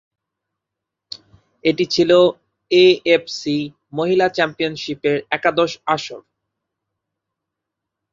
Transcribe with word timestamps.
এটি 1.63 1.85
ছিল 1.93 2.11
এএফসি 2.71 3.57
মহিলা 3.93 4.27
চ্যাম্পিয়নশিপের 4.35 5.15
একাদশ 5.37 5.71
আসর। 5.87 6.21